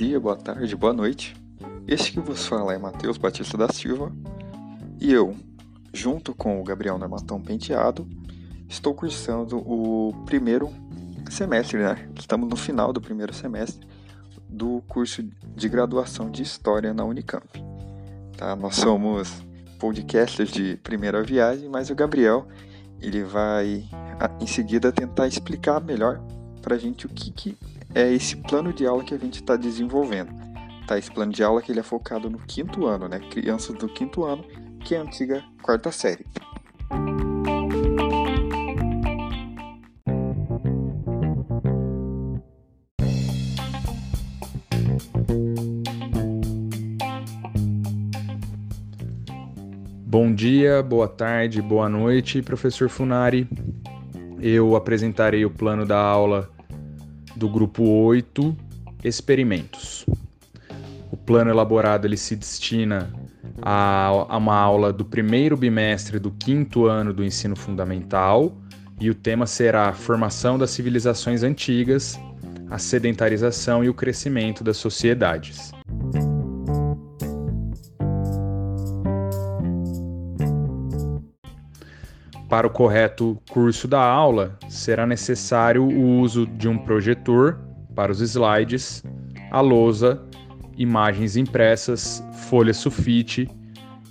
[0.00, 1.36] dia, boa tarde, boa noite.
[1.86, 4.10] Este que vos fala é Matheus Batista da Silva
[4.98, 5.36] e eu,
[5.92, 8.08] junto com o Gabriel Normatão Penteado,
[8.66, 10.70] estou cursando o primeiro
[11.30, 12.08] semestre, né?
[12.18, 13.86] Estamos no final do primeiro semestre
[14.48, 15.22] do curso
[15.54, 17.62] de graduação de História na Unicamp.
[18.38, 18.56] Tá?
[18.56, 19.30] Nós somos
[19.78, 22.48] podcasters de primeira viagem, mas o Gabriel
[23.02, 23.84] ele vai
[24.40, 26.22] em seguida tentar explicar melhor
[26.62, 27.58] para a gente o que, que
[27.94, 30.32] é esse plano de aula que a gente está desenvolvendo.
[30.86, 30.98] Tá?
[30.98, 33.18] Esse plano de aula que ele é focado no quinto ano, né?
[33.30, 34.44] Crianças do quinto ano,
[34.80, 36.24] que é a antiga quarta série.
[50.06, 53.48] Bom dia, boa tarde, boa noite, professor Funari.
[54.40, 56.50] Eu apresentarei o plano da aula
[57.36, 58.56] do grupo 8,
[59.04, 60.04] experimentos.
[61.10, 63.10] O plano elaborado ele se destina
[63.62, 68.56] a, a uma aula do primeiro bimestre do quinto ano do ensino fundamental
[69.00, 72.18] e o tema será Formação das Civilizações Antigas,
[72.70, 75.72] a sedentarização e o crescimento das sociedades.
[82.50, 87.60] Para o correto curso da aula, será necessário o uso de um projetor
[87.94, 89.04] para os slides,
[89.52, 90.20] a lousa,
[90.76, 93.48] imagens impressas, folha sulfite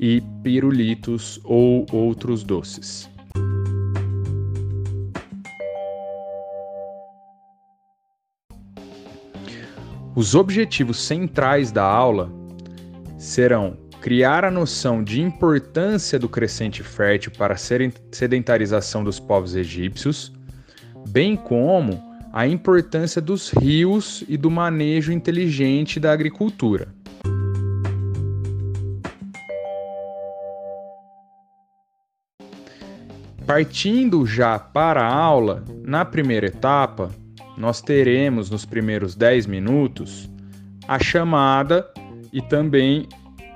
[0.00, 3.08] e pirulitos ou outros doces.
[10.16, 12.32] Os objetivos centrais da aula
[13.16, 20.30] serão criar a noção de importância do crescente fértil para a sedentarização dos povos egípcios,
[21.08, 26.88] bem como a importância dos rios e do manejo inteligente da agricultura.
[33.46, 37.10] Partindo já para a aula, na primeira etapa,
[37.56, 40.28] nós teremos nos primeiros 10 minutos
[40.86, 41.90] a chamada
[42.30, 43.08] e também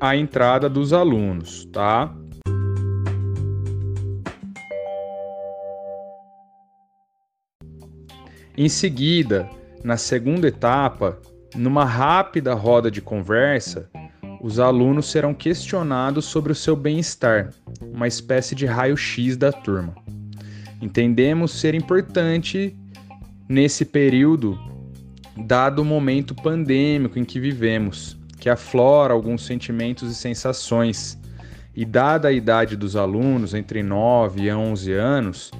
[0.00, 2.10] a entrada dos alunos, tá?
[8.56, 9.48] Em seguida,
[9.84, 11.18] na segunda etapa,
[11.54, 13.90] numa rápida roda de conversa,
[14.42, 17.50] os alunos serão questionados sobre o seu bem-estar,
[17.82, 19.94] uma espécie de raio-x da turma.
[20.80, 22.74] Entendemos ser importante
[23.46, 24.58] nesse período,
[25.46, 31.18] dado o momento pandêmico em que vivemos, que aflora alguns sentimentos e sensações.
[31.76, 35.50] E dada a idade dos alunos, entre 9 e 11 anos,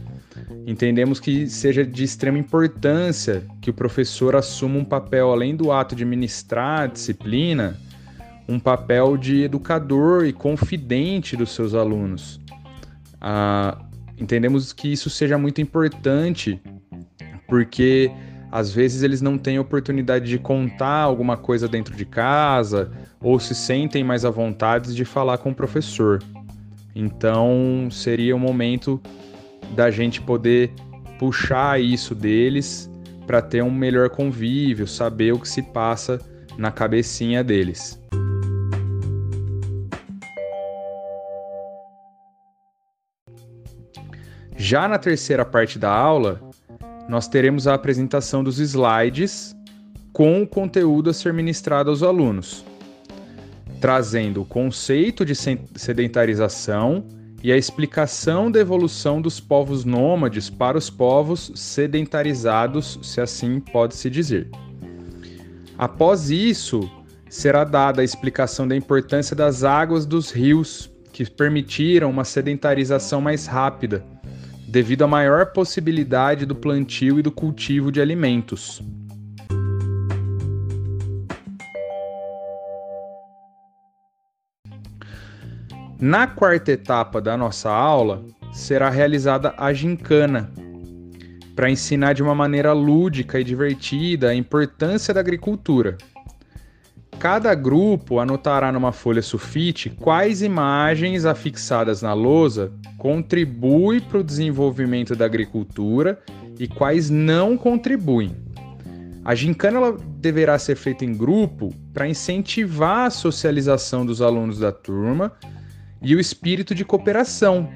[0.66, 5.94] entendemos que seja de extrema importância que o professor assuma um papel, além do ato
[5.94, 7.76] de ministrar a disciplina,
[8.48, 12.40] um papel de educador e confidente dos seus alunos.
[13.20, 13.78] Ah,
[14.18, 16.60] entendemos que isso seja muito importante,
[17.46, 18.10] porque
[18.50, 22.90] às vezes eles não têm oportunidade de contar alguma coisa dentro de casa
[23.20, 26.22] ou se sentem mais à vontade de falar com o professor.
[26.94, 29.00] Então seria o momento
[29.74, 30.72] da gente poder
[31.18, 32.90] puxar isso deles
[33.26, 36.18] para ter um melhor convívio, saber o que se passa
[36.58, 38.00] na cabecinha deles.
[44.56, 46.40] Já na terceira parte da aula,
[47.10, 49.56] nós teremos a apresentação dos slides
[50.12, 52.64] com o conteúdo a ser ministrado aos alunos,
[53.80, 57.04] trazendo o conceito de sedentarização
[57.42, 64.08] e a explicação da evolução dos povos nômades para os povos sedentarizados, se assim pode-se
[64.08, 64.48] dizer.
[65.76, 66.88] Após isso,
[67.28, 73.46] será dada a explicação da importância das águas dos rios, que permitiram uma sedentarização mais
[73.46, 74.04] rápida
[74.70, 78.80] devido à maior possibilidade do plantio e do cultivo de alimentos.
[85.98, 90.50] Na quarta etapa da nossa aula, será realizada a gincana,
[91.56, 95.98] para ensinar de uma maneira lúdica e divertida a importância da agricultura
[97.20, 105.14] Cada grupo anotará numa folha sulfite quais imagens afixadas na lousa contribuem para o desenvolvimento
[105.14, 106.18] da agricultura
[106.58, 108.34] e quais não contribuem.
[109.22, 115.30] A gincana deverá ser feita em grupo para incentivar a socialização dos alunos da turma
[116.00, 117.68] e o espírito de cooperação.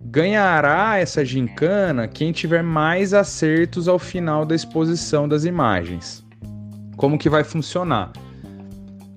[0.00, 6.26] Ganhará essa gincana quem tiver mais acertos ao final da exposição das imagens.
[6.96, 8.10] como que vai funcionar?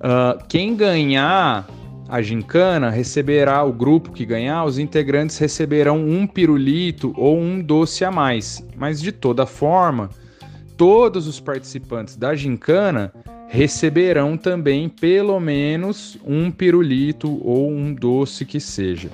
[0.04, 1.66] Uh, quem ganhar
[2.10, 8.04] a gincana receberá, o grupo que ganhar, os integrantes receberão um pirulito ou um doce
[8.04, 8.62] a mais.
[8.76, 10.10] Mas de toda forma,
[10.76, 13.14] todos os participantes da gincana
[13.48, 19.10] receberão também pelo menos um pirulito ou um doce que seja.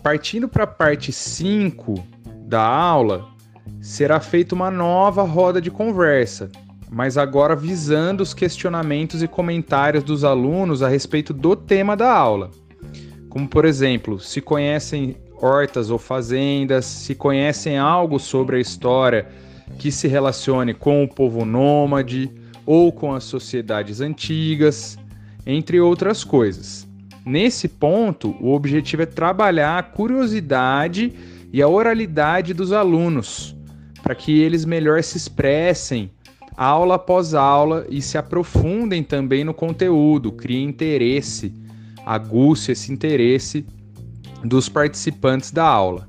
[0.00, 1.94] Partindo para a parte 5
[2.46, 3.31] da aula,
[3.80, 6.50] será feita uma nova roda de conversa,
[6.90, 12.50] mas agora visando os questionamentos e comentários dos alunos a respeito do tema da aula.
[13.28, 19.26] Como, por exemplo, se conhecem hortas ou fazendas, se conhecem algo sobre a história
[19.78, 22.30] que se relacione com o povo nômade
[22.64, 24.98] ou com as sociedades antigas,
[25.46, 26.86] entre outras coisas.
[27.24, 31.12] Nesse ponto, o objetivo é trabalhar a curiosidade
[31.52, 33.54] e a oralidade dos alunos,
[34.02, 36.10] para que eles melhor se expressem
[36.56, 41.52] aula após aula e se aprofundem também no conteúdo, criem interesse,
[42.06, 43.66] aguce esse interesse
[44.42, 46.08] dos participantes da aula.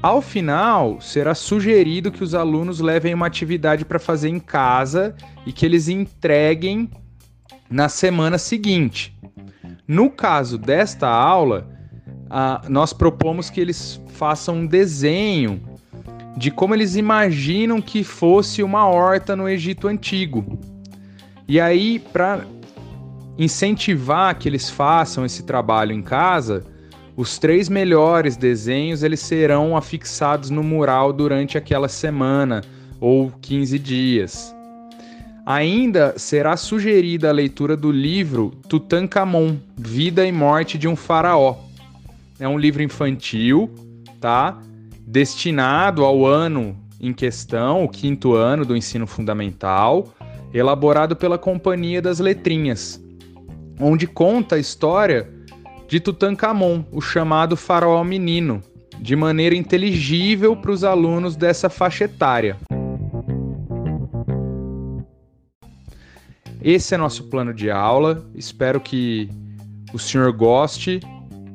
[0.00, 5.14] Ao final, será sugerido que os alunos levem uma atividade para fazer em casa
[5.44, 6.88] e que eles entreguem
[7.68, 9.17] na semana seguinte.
[9.88, 11.66] No caso desta aula,
[12.68, 15.62] nós propomos que eles façam um desenho
[16.36, 20.58] de como eles imaginam que fosse uma horta no Egito Antigo.
[21.48, 22.44] E aí, para
[23.38, 26.66] incentivar que eles façam esse trabalho em casa,
[27.16, 32.60] os três melhores desenhos eles serão afixados no mural durante aquela semana
[33.00, 34.54] ou 15 dias.
[35.50, 41.56] Ainda será sugerida a leitura do livro Tutankhamon, Vida e Morte de um Faraó.
[42.38, 43.70] É um livro infantil,
[44.20, 44.60] tá?
[45.06, 50.12] Destinado ao ano em questão, o quinto ano do ensino fundamental,
[50.52, 53.02] elaborado pela Companhia das Letrinhas,
[53.80, 55.30] onde conta a história
[55.88, 58.62] de Tutankhamon, o chamado faraó menino,
[59.00, 62.58] de maneira inteligível para os alunos dessa faixa etária.
[66.62, 68.26] Esse é nosso plano de aula.
[68.34, 69.28] Espero que
[69.92, 71.00] o senhor goste.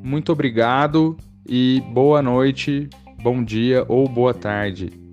[0.02, 1.16] Muito obrigado
[1.48, 2.88] e boa noite,
[3.22, 5.03] bom dia ou boa tarde.